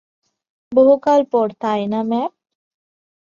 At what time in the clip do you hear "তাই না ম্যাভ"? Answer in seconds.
1.61-2.31